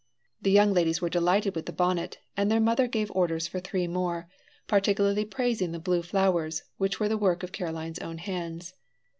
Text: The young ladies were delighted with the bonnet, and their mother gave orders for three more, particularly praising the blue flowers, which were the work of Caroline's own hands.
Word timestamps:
The 0.41 0.49
young 0.49 0.73
ladies 0.73 0.99
were 0.99 1.11
delighted 1.11 1.53
with 1.53 1.67
the 1.67 1.71
bonnet, 1.71 2.17
and 2.35 2.49
their 2.49 2.59
mother 2.59 2.87
gave 2.87 3.11
orders 3.11 3.47
for 3.47 3.59
three 3.59 3.85
more, 3.87 4.27
particularly 4.65 5.25
praising 5.25 5.73
the 5.73 5.79
blue 5.79 6.01
flowers, 6.01 6.63
which 6.79 6.99
were 6.99 7.07
the 7.07 7.19
work 7.19 7.43
of 7.43 7.51
Caroline's 7.51 7.99
own 7.99 8.17
hands. 8.17 8.73